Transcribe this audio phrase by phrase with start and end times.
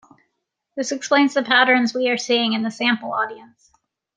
[0.75, 3.69] This explains the patterns we are seeing in the sample audience.